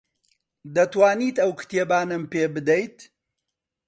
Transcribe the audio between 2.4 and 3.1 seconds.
بدەیت؟